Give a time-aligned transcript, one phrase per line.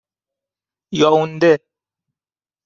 [0.99, 1.53] یائونده